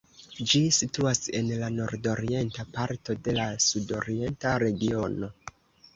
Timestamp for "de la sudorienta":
3.29-4.59